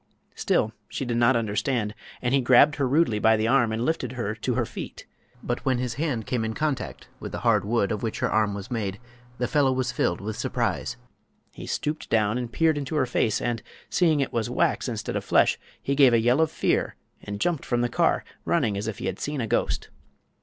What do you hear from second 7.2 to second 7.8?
the hard